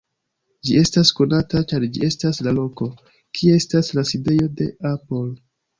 Ĝi 0.69 0.77
estas 0.83 1.11
konata, 1.19 1.61
ĉar 1.73 1.85
ĝi 1.97 2.03
estas 2.09 2.41
la 2.49 2.55
loko, 2.61 2.91
kie 3.41 3.61
estas 3.61 3.95
la 4.01 4.09
sidejo 4.15 4.53
de 4.63 4.73
Apple. 4.97 5.27